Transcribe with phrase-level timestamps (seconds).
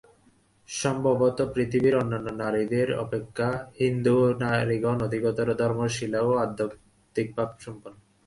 [0.69, 3.49] সম্ভবত পৃথিবীর অন্যান্য নারীদের অপেক্ষা
[3.79, 8.01] হিন্দু নারীগণ অধিকতর ধর্মশীলা ও আধ্যাত্মিকভাবসম্পন্না।